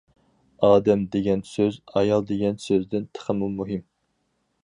‹‹ئادەم›› 0.67 1.03
دېگەن 1.15 1.43
سۆز‹‹ 1.49 1.77
ئايال›› 1.93 2.25
دېگەن 2.31 2.59
سۆزدىن 2.65 3.07
تېخىمۇ 3.19 3.53
مۇھىم. 3.61 3.87